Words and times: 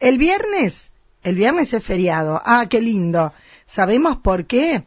El 0.00 0.18
viernes, 0.18 0.92
el 1.22 1.36
viernes 1.36 1.72
es 1.72 1.82
feriado. 1.82 2.40
Ah, 2.44 2.66
qué 2.68 2.80
lindo. 2.80 3.32
¿Sabemos 3.66 4.18
por 4.18 4.46
qué? 4.46 4.84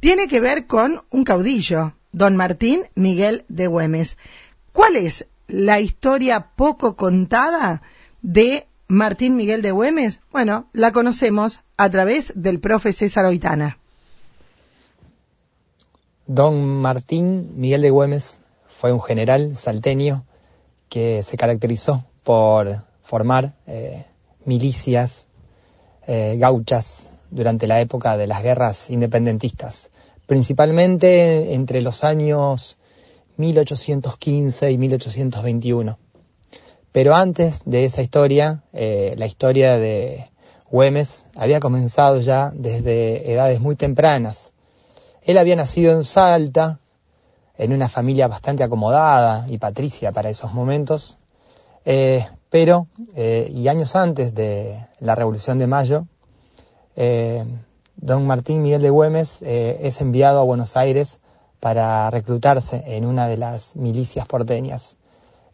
Tiene 0.00 0.28
que 0.28 0.40
ver 0.40 0.66
con 0.66 1.02
un 1.10 1.24
caudillo, 1.24 1.94
don 2.12 2.36
Martín 2.36 2.84
Miguel 2.94 3.44
de 3.48 3.66
Güemes. 3.66 4.16
¿Cuál 4.72 4.96
es 4.96 5.26
la 5.46 5.80
historia 5.80 6.50
poco 6.56 6.96
contada 6.96 7.82
de 8.22 8.66
Martín 8.88 9.36
Miguel 9.36 9.62
de 9.62 9.72
Güemes? 9.72 10.20
Bueno, 10.32 10.68
la 10.72 10.92
conocemos 10.92 11.60
a 11.76 11.90
través 11.90 12.32
del 12.34 12.60
profe 12.60 12.92
César 12.92 13.26
Oitana. 13.26 13.78
Don 16.26 16.80
Martín 16.80 17.52
Miguel 17.56 17.82
de 17.82 17.90
Güemes 17.90 18.38
fue 18.80 18.92
un 18.92 19.00
general 19.00 19.56
salteño 19.56 20.24
que 20.88 21.22
se 21.22 21.36
caracterizó 21.36 22.04
por 22.24 22.82
formar 23.02 23.54
eh, 23.66 24.04
milicias 24.46 25.28
eh, 26.06 26.36
gauchas 26.38 27.08
durante 27.30 27.66
la 27.66 27.80
época 27.80 28.16
de 28.16 28.26
las 28.26 28.42
guerras 28.42 28.90
independentistas, 28.90 29.90
principalmente 30.26 31.54
entre 31.54 31.80
los 31.82 32.04
años 32.04 32.78
1815 33.36 34.70
y 34.70 34.78
1821. 34.78 35.98
Pero 36.92 37.14
antes 37.14 37.60
de 37.66 37.84
esa 37.84 38.02
historia, 38.02 38.62
eh, 38.72 39.14
la 39.18 39.26
historia 39.26 39.78
de 39.78 40.30
Güemes 40.70 41.24
había 41.34 41.60
comenzado 41.60 42.20
ya 42.20 42.50
desde 42.54 43.30
edades 43.30 43.60
muy 43.60 43.76
tempranas. 43.76 44.52
Él 45.22 45.38
había 45.38 45.56
nacido 45.56 45.92
en 45.92 46.04
Salta, 46.04 46.80
en 47.58 47.72
una 47.72 47.88
familia 47.88 48.28
bastante 48.28 48.62
acomodada 48.62 49.46
y 49.48 49.58
patricia 49.58 50.12
para 50.12 50.30
esos 50.30 50.52
momentos, 50.52 51.18
eh, 51.84 52.26
pero, 52.50 52.86
eh, 53.14 53.50
y 53.52 53.68
años 53.68 53.96
antes 53.96 54.34
de 54.34 54.86
la 55.00 55.14
Revolución 55.14 55.58
de 55.58 55.66
Mayo, 55.66 56.06
eh, 56.96 57.44
don 57.96 58.26
Martín 58.26 58.62
Miguel 58.62 58.82
de 58.82 58.90
Güemes 58.90 59.42
es 59.42 60.00
enviado 60.00 60.40
a 60.40 60.44
Buenos 60.44 60.76
Aires 60.76 61.18
para 61.60 62.10
reclutarse 62.10 62.82
en 62.86 63.06
una 63.06 63.26
de 63.26 63.38
las 63.38 63.74
milicias 63.74 64.26
porteñas. 64.26 64.98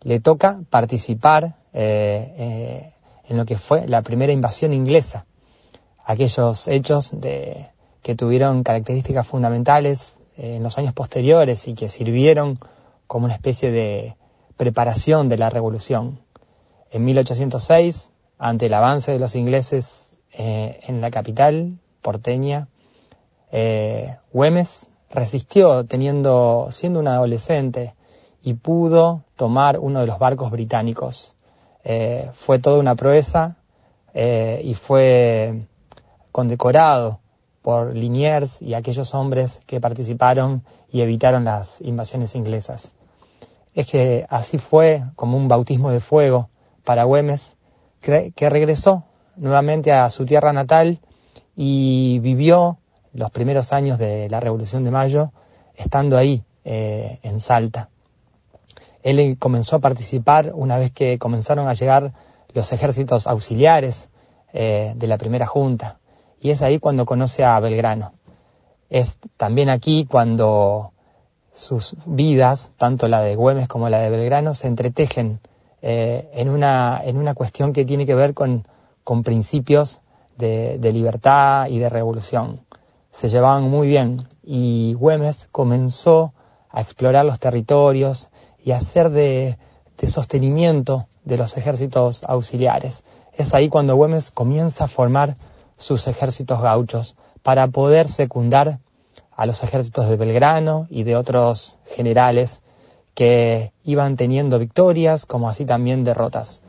Le 0.03 0.19
toca 0.20 0.61
participar 0.69 1.55
en 1.73 2.93
lo 3.29 3.45
que 3.47 3.57
fue 3.57 3.87
la 3.87 4.03
primera 4.03 4.33
invasión 4.33 4.73
inglesa, 4.73 5.25
aquellos 6.05 6.67
hechos 6.67 7.13
de, 7.13 7.69
que 8.03 8.17
tuvieron 8.17 8.65
características 8.65 9.27
fundamentales 9.27 10.17
en 10.37 10.63
los 10.63 10.77
años 10.79 10.93
posteriores 10.93 11.69
y 11.69 11.75
que 11.75 11.89
sirvieron 11.89 12.59
como 13.07 13.27
una 13.27 13.35
especie 13.35 13.70
de 13.70 14.17
preparación 14.57 15.29
de 15.29 15.39
la 15.39 15.51
revolución. 15.51 16.19
En 16.93 17.07
1806, 17.07 18.11
ante 18.39 18.67
el 18.67 18.75
avance 18.75 19.12
de 19.12 19.19
los 19.19 19.35
ingleses 19.35 20.21
eh, 20.31 20.79
en 20.87 21.01
la 21.01 21.11
capital 21.11 21.79
porteña, 22.03 22.69
eh, 23.51 24.19
Güemes 24.31 24.91
resistió 25.11 25.87
teniendo, 25.87 26.69
siendo 26.70 27.01
un 27.01 27.09
adolescente 27.09 27.95
y 28.43 28.53
pudo 28.55 29.25
tomar 29.37 29.79
uno 29.79 30.01
de 30.01 30.07
los 30.07 30.19
barcos 30.19 30.51
británicos. 30.51 31.35
Eh, 31.83 32.31
fue 32.35 32.59
toda 32.59 32.79
una 32.79 32.95
proeza 32.95 33.57
y 34.15 34.75
fue 34.75 35.67
condecorado 36.31 37.20
por 37.63 37.97
Liniers 37.97 38.61
y 38.61 38.75
aquellos 38.75 39.15
hombres 39.15 39.61
que 39.65 39.81
participaron 39.81 40.63
y 40.91 41.01
evitaron 41.01 41.45
las 41.45 41.81
invasiones 41.81 42.35
inglesas. 42.35 42.93
Es 43.73 43.87
que 43.87 44.27
así 44.29 44.59
fue 44.59 45.05
como 45.17 45.39
un 45.39 45.48
bautismo 45.48 45.91
de 45.91 46.01
fuego 46.01 46.51
para 46.85 47.05
Güemes, 47.05 47.57
que 48.01 48.51
regresó 48.51 49.05
nuevamente 49.37 49.93
a 49.93 50.09
su 50.11 50.25
tierra 50.25 50.53
natal 50.53 51.01
y 51.57 52.19
vivió 52.21 52.79
los 53.13 53.31
primeros 53.31 53.73
años 53.73 53.99
de 53.99 54.29
la 54.29 54.41
Revolución 54.41 54.85
de 54.85 54.91
Mayo 54.91 55.33
estando 55.77 56.17
ahí, 56.17 56.45
eh, 56.65 57.19
en 57.23 57.41
Salta. 57.41 57.89
Él 59.03 59.37
comenzó 59.39 59.77
a 59.77 59.81
participar 59.81 60.53
una 60.55 60.79
vez 60.79 60.92
que 60.92 61.19
comenzaron 61.19 61.69
a 61.69 61.75
llegar 61.75 62.13
los 62.55 62.73
ejércitos 62.73 63.27
auxiliares 63.27 64.09
eh, 64.53 64.92
de 64.97 65.07
la 65.07 65.19
primera 65.19 65.47
junta 65.47 65.98
y 66.41 66.51
es 66.51 66.63
ahí 66.63 66.79
cuando 66.79 67.05
conoce 67.05 67.45
a 67.45 67.59
Belgrano. 67.59 68.13
Es 68.91 69.19
también 69.37 69.71
aquí 69.71 70.07
cuando 70.09 70.92
sus 71.53 71.97
vidas, 72.07 72.71
tanto 72.77 73.09
la 73.09 73.23
de 73.23 73.35
Güemes 73.35 73.69
como 73.69 73.89
la 73.89 73.98
de 73.98 74.11
Belgrano, 74.11 74.55
se 74.55 74.69
entretejen 74.69 75.41
eh, 75.83 76.31
en, 76.35 76.48
una, 76.48 77.01
en 77.05 77.17
una 77.17 77.35
cuestión 77.35 77.73
que 77.73 77.85
tiene 77.85 78.07
que 78.07 78.15
ver 78.15 78.35
con, 78.35 78.67
con 79.03 79.25
principios 79.25 80.01
de, 80.37 80.79
de, 80.79 80.93
libertad 80.93 81.67
y 81.67 81.79
de 81.79 81.89
revolución. 81.89 82.61
Se 83.11 83.29
llevaban 83.29 83.69
muy 83.69 83.89
bien 83.89 84.17
y 84.42 84.95
Güemes 84.95 85.48
comenzó 85.51 86.33
a 86.71 86.81
explorar 86.81 87.25
los 87.25 87.41
territorios 87.41 88.29
y 88.65 88.71
a 88.71 88.77
hacer 88.77 89.11
de, 89.11 89.59
de 89.98 90.09
sostenimiento 90.09 91.09
de 91.25 91.37
los 91.37 91.57
ejércitos 91.57 92.23
auxiliares. 92.25 93.05
Es 93.33 93.53
ahí 93.53 93.69
cuando 93.69 93.97
Güemes 93.97 94.31
comienza 94.31 94.85
a 94.85 94.89
formar 94.89 95.37
sus 95.79 96.07
ejércitos 96.07 96.63
gauchos 96.63 97.17
para 97.42 97.67
poder 97.69 98.09
secundar 98.09 98.79
a 99.33 99.47
los 99.47 99.65
ejércitos 99.65 100.09
de 100.09 100.17
Belgrano 100.17 100.87
y 100.91 101.03
de 101.03 101.17
otros 101.17 101.79
generales 101.87 102.63
que 103.14 103.73
iban 103.84 104.17
teniendo 104.17 104.58
victorias 104.58 105.27
como 105.27 105.48
así 105.48 105.64
también 105.64 106.05
derrotas. 106.05 106.62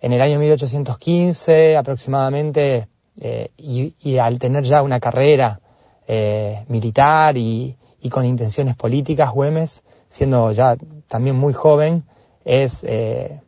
En 0.00 0.12
el 0.12 0.20
año 0.20 0.38
1815 0.38 1.76
aproximadamente, 1.76 2.88
eh, 3.20 3.50
y, 3.56 4.18
al 4.18 4.38
tener 4.38 4.64
ya 4.64 4.82
una 4.82 5.00
carrera 5.00 5.60
eh, 6.06 6.64
militar 6.68 7.36
y, 7.36 7.76
con 8.10 8.24
intenciones 8.24 8.74
políticas, 8.74 9.32
Güemes, 9.32 9.82
siendo 10.08 10.52
ya 10.52 10.76
también 11.08 11.36
muy 11.36 11.52
joven, 11.52 12.04
es 12.44 12.82
eh, 12.84 13.42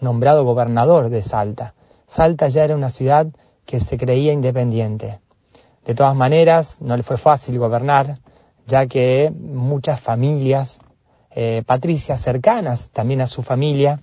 nombrado 0.00 0.44
gobernador 0.44 1.08
de 1.08 1.22
Salta. 1.22 1.74
Salta 2.06 2.48
ya 2.48 2.64
era 2.64 2.76
una 2.76 2.90
ciudad 2.90 3.26
que 3.64 3.80
se 3.80 3.96
creía 3.96 4.32
independiente. 4.32 5.20
De 5.84 5.94
todas 5.94 6.14
maneras, 6.14 6.80
no 6.80 6.96
le 6.96 7.02
fue 7.02 7.16
fácil 7.16 7.58
gobernar, 7.58 8.18
ya 8.66 8.86
que 8.86 9.32
muchas 9.34 10.00
familias 10.00 10.78
eh, 11.34 11.62
cercanas 12.18 12.90
también 12.90 13.20
a 13.20 13.26
su 13.26 13.42
familia 13.42 14.00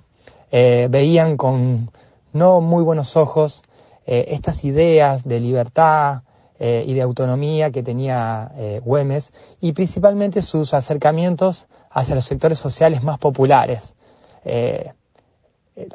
eh, 0.51 0.87
veían 0.89 1.37
con 1.37 1.91
no 2.33 2.61
muy 2.61 2.83
buenos 2.83 3.15
ojos 3.17 3.63
eh, 4.05 4.25
estas 4.29 4.63
ideas 4.63 5.23
de 5.23 5.39
libertad 5.39 6.21
y 6.59 6.95
de 6.95 7.03
autonomía 7.03 7.69
que 7.69 7.83
tenía 7.83 8.51
Güemes 8.83 9.31
y 9.61 9.73
principalmente 9.73 10.41
sus 10.41 10.73
acercamientos 10.73 11.67
hacia 11.91 12.15
los 12.15 12.25
sectores 12.25 12.57
sociales 12.57 13.03
más 13.03 13.19
populares. 13.19 13.95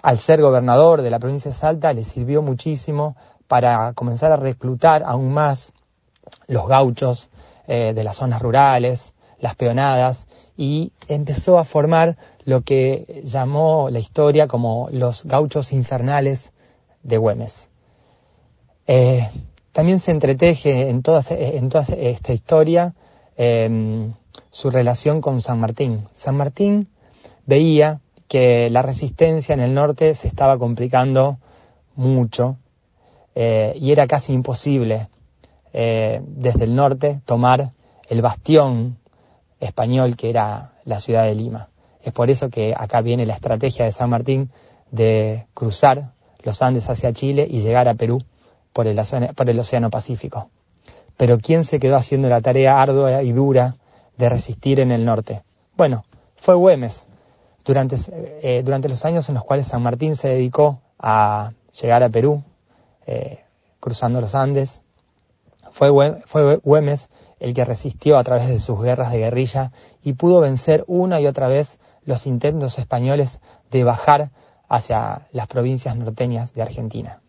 al 0.02 0.18
ser 0.18 0.40
gobernador 0.40 1.02
de 1.02 1.10
la 1.10 1.18
provincia 1.18 1.50
de 1.50 1.56
Salta 1.56 1.92
le 1.92 2.04
sirvió 2.04 2.42
muchísimo 2.42 3.16
para 3.48 3.92
comenzar 3.94 4.30
a 4.30 4.36
reclutar 4.36 5.02
aún 5.04 5.34
más 5.34 5.72
los 6.46 6.68
gauchos 6.68 7.28
eh, 7.66 7.92
de 7.94 8.04
las 8.04 8.16
zonas 8.16 8.42
rurales, 8.42 9.11
las 9.42 9.56
peonadas, 9.56 10.26
y 10.56 10.92
empezó 11.08 11.58
a 11.58 11.64
formar 11.64 12.16
lo 12.44 12.62
que 12.62 13.22
llamó 13.24 13.90
la 13.90 13.98
historia 13.98 14.46
como 14.46 14.88
los 14.92 15.24
gauchos 15.24 15.72
infernales 15.72 16.52
de 17.02 17.18
Güemes. 17.18 17.68
Eh, 18.86 19.28
también 19.72 19.98
se 19.98 20.12
entreteje 20.12 20.88
en 20.88 21.02
toda, 21.02 21.20
esta 21.20 22.32
historia 22.32 22.94
em, 23.36 24.12
su 24.50 24.70
relación 24.70 25.20
con 25.20 25.40
San 25.40 25.58
Martín. 25.58 26.06
San 26.14 26.36
Martín 26.36 26.88
veía 27.44 28.00
que 28.28 28.70
la 28.70 28.82
resistencia 28.82 29.54
en 29.54 29.60
el 29.60 29.74
norte 29.74 30.14
se 30.14 30.28
estaba 30.28 30.56
complicando 30.56 31.38
mucho 31.96 32.58
eh, 33.34 33.76
y 33.76 33.90
era 33.90 34.06
casi 34.06 34.32
imposible 34.32 35.08
eh, 35.72 36.20
desde 36.26 36.64
el 36.64 36.76
norte 36.76 37.20
tomar 37.24 37.72
el 38.08 38.22
bastión 38.22 38.98
español 39.62 40.16
que 40.16 40.28
era 40.30 40.72
la 40.84 41.00
ciudad 41.00 41.24
de 41.24 41.34
Lima. 41.34 41.68
Es 42.02 42.12
por 42.12 42.30
eso 42.30 42.50
que 42.50 42.74
acá 42.76 43.00
viene 43.00 43.26
la 43.26 43.34
estrategia 43.34 43.84
de 43.84 43.92
San 43.92 44.10
Martín 44.10 44.50
de 44.90 45.46
cruzar 45.54 46.12
los 46.42 46.60
Andes 46.62 46.90
hacia 46.90 47.12
Chile 47.12 47.46
y 47.48 47.60
llegar 47.60 47.88
a 47.88 47.94
Perú 47.94 48.18
por 48.72 48.86
el, 48.86 49.00
por 49.36 49.48
el 49.48 49.58
Océano 49.58 49.90
Pacífico. 49.90 50.50
Pero 51.16 51.38
¿quién 51.38 51.64
se 51.64 51.78
quedó 51.78 51.96
haciendo 51.96 52.28
la 52.28 52.40
tarea 52.40 52.82
ardua 52.82 53.22
y 53.22 53.32
dura 53.32 53.76
de 54.18 54.28
resistir 54.28 54.80
en 54.80 54.90
el 54.90 55.04
norte? 55.04 55.42
Bueno, 55.76 56.04
fue 56.36 56.54
Güemes. 56.54 57.06
Durante, 57.64 57.96
eh, 58.42 58.62
durante 58.64 58.88
los 58.88 59.04
años 59.04 59.28
en 59.28 59.36
los 59.36 59.44
cuales 59.44 59.68
San 59.68 59.82
Martín 59.82 60.16
se 60.16 60.26
dedicó 60.28 60.80
a 60.98 61.52
llegar 61.80 62.02
a 62.02 62.08
Perú, 62.08 62.42
eh, 63.06 63.44
cruzando 63.78 64.20
los 64.20 64.34
Andes. 64.34 64.82
Fue, 65.70 65.90
fue 66.26 66.56
Güemes 66.56 67.08
el 67.42 67.54
que 67.54 67.64
resistió 67.64 68.18
a 68.18 68.24
través 68.24 68.46
de 68.46 68.60
sus 68.60 68.80
guerras 68.80 69.10
de 69.10 69.18
guerrilla 69.18 69.72
y 70.04 70.12
pudo 70.12 70.40
vencer 70.40 70.84
una 70.86 71.20
y 71.20 71.26
otra 71.26 71.48
vez 71.48 71.80
los 72.04 72.26
intentos 72.28 72.78
españoles 72.78 73.40
de 73.72 73.82
bajar 73.82 74.30
hacia 74.68 75.26
las 75.32 75.48
provincias 75.48 75.96
norteñas 75.96 76.54
de 76.54 76.62
Argentina. 76.62 77.20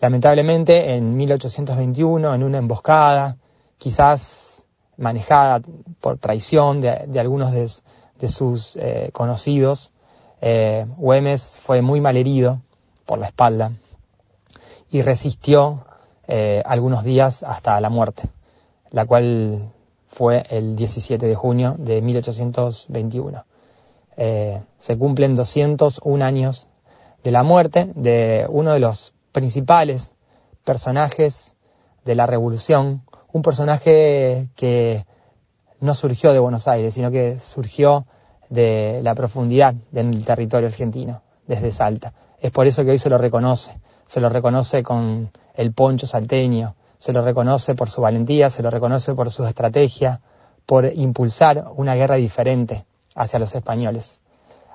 Lamentablemente, 0.00 0.96
en 0.96 1.16
1821, 1.16 2.34
en 2.34 2.42
una 2.42 2.58
emboscada, 2.58 3.36
quizás 3.78 4.64
manejada 4.96 5.62
por 6.00 6.18
traición 6.18 6.80
de, 6.80 7.20
algunos 7.20 7.52
de, 7.52 8.28
sus 8.28 8.76
eh, 8.76 9.10
conocidos, 9.12 9.92
eh, 10.40 10.86
Güemes 10.96 11.60
fue 11.62 11.82
muy 11.82 12.00
mal 12.00 12.16
herido 12.16 12.62
por 13.06 13.18
la 13.18 13.26
espalda 13.26 13.72
y 14.90 15.02
resistió 15.02 15.84
eh, 16.26 16.62
algunos 16.66 17.04
días 17.04 17.44
hasta 17.44 17.80
la 17.80 17.90
muerte, 17.90 18.24
la 18.94 19.06
cual 19.06 19.72
fue 20.06 20.44
el 20.50 20.76
17 20.76 21.26
de 21.26 21.34
junio 21.34 21.74
de 21.76 22.00
1821. 22.00 23.44
Eh, 24.16 24.62
se 24.78 24.96
cumplen 24.96 25.34
201 25.34 26.24
años 26.24 26.68
de 27.24 27.32
la 27.32 27.42
muerte 27.42 27.90
de 27.96 28.46
uno 28.48 28.72
de 28.72 28.78
los 28.78 29.12
principales 29.32 30.12
personajes 30.62 31.56
de 32.04 32.14
la 32.14 32.26
revolución, 32.26 33.02
un 33.32 33.42
personaje 33.42 34.48
que 34.54 35.04
no 35.80 35.94
surgió 35.94 36.32
de 36.32 36.38
Buenos 36.38 36.68
Aires, 36.68 36.94
sino 36.94 37.10
que 37.10 37.40
surgió 37.40 38.06
de 38.48 39.00
la 39.02 39.16
profundidad 39.16 39.74
del 39.90 40.24
territorio 40.24 40.68
argentino, 40.68 41.22
desde 41.48 41.72
Salta. 41.72 42.12
Es 42.38 42.52
por 42.52 42.68
eso 42.68 42.84
que 42.84 42.92
hoy 42.92 42.98
se 42.98 43.10
lo 43.10 43.18
reconoce, 43.18 43.76
se 44.06 44.20
lo 44.20 44.28
reconoce 44.28 44.84
con 44.84 45.32
el 45.56 45.72
poncho 45.72 46.06
salteño, 46.06 46.76
se 47.04 47.12
lo 47.12 47.20
reconoce 47.20 47.74
por 47.74 47.90
su 47.90 48.00
valentía, 48.00 48.48
se 48.48 48.62
lo 48.62 48.70
reconoce 48.70 49.14
por 49.14 49.30
su 49.30 49.44
estrategia, 49.44 50.22
por 50.64 50.86
impulsar 50.86 51.66
una 51.76 51.94
guerra 51.96 52.14
diferente 52.14 52.86
hacia 53.14 53.38
los 53.38 53.54
españoles. 53.54 54.22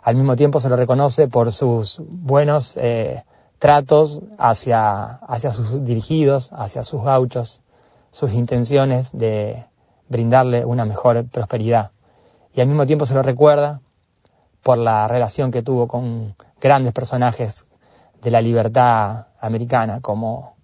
Al 0.04 0.14
mismo 0.14 0.36
tiempo 0.36 0.60
se 0.60 0.70
lo 0.70 0.76
reconoce 0.76 1.28
por 1.28 1.52
sus 1.52 2.00
buenos 2.08 2.78
eh, 2.78 3.24
tratos 3.58 4.22
hacia, 4.38 5.16
hacia 5.16 5.54
sus 5.54 5.84
dirigidos, 5.84 6.52
hacia 6.54 6.84
sus 6.84 7.04
gauchos, 7.04 7.62
sus 8.12 8.32
intenciones 8.34 9.10
de 9.12 9.66
brindarle 10.08 10.66
una 10.66 10.86
mejor 10.86 11.26
prosperidad. 11.30 11.90
Y 12.54 12.62
al 12.62 12.68
mismo 12.68 12.86
tiempo 12.86 13.08
se 13.08 13.16
lo 13.16 13.24
recuerda 13.24 13.82
por 14.62 14.78
la 14.78 15.08
relación 15.08 15.50
que 15.50 15.64
tuvo 15.64 15.88
con 15.88 16.36
grandes 16.62 16.94
personajes 16.94 17.66
de 18.22 18.30
la 18.30 18.44
libertad 18.44 19.26
americana 19.42 20.00
como 20.00 20.59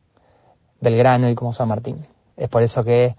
Belgrano 0.86 1.30
y 1.30 1.36
como 1.36 1.52
San 1.52 1.68
Martín. 1.68 2.06
Es 2.38 2.48
por 2.48 2.62
eso 2.62 2.84
que 2.84 3.16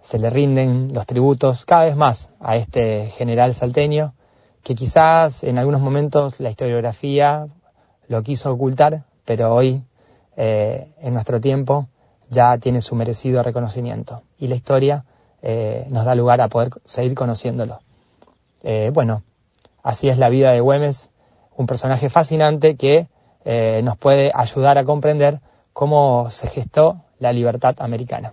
se 0.00 0.18
le 0.18 0.30
rinden 0.30 0.92
los 0.94 1.06
tributos 1.06 1.64
cada 1.64 1.86
vez 1.86 1.96
más 1.96 2.28
a 2.38 2.56
este 2.56 3.06
general 3.16 3.52
salteño, 3.54 4.14
que 4.62 4.74
quizás 4.74 5.42
en 5.42 5.58
algunos 5.58 5.80
momentos 5.80 6.40
la 6.40 6.50
historiografía 6.50 7.48
lo 8.06 8.22
quiso 8.22 8.52
ocultar, 8.52 9.02
pero 9.24 9.52
hoy, 9.52 9.82
eh, 10.36 10.92
en 11.00 11.14
nuestro 11.14 11.40
tiempo, 11.40 11.88
ya 12.30 12.56
tiene 12.58 12.80
su 12.80 12.94
merecido 12.94 13.42
reconocimiento. 13.42 14.22
Y 14.38 14.46
la 14.46 14.54
historia 14.54 15.04
eh, 15.42 15.86
nos 15.90 16.04
da 16.04 16.14
lugar 16.14 16.40
a 16.40 16.48
poder 16.48 16.70
seguir 16.84 17.14
conociéndolo. 17.14 17.80
Eh, 18.62 18.90
bueno, 18.94 19.24
así 19.82 20.08
es 20.08 20.18
la 20.18 20.28
vida 20.28 20.52
de 20.52 20.60
Güemes, 20.60 21.10
un 21.56 21.66
personaje 21.66 22.08
fascinante 22.08 22.76
que 22.76 23.08
nos 23.82 23.98
puede 23.98 24.32
ayudar 24.34 24.78
a 24.78 24.84
comprender 24.84 25.40
cómo 25.74 26.30
se 26.30 26.48
gestó 26.48 27.02
la 27.18 27.32
libertad 27.32 27.74
americana. 27.80 28.32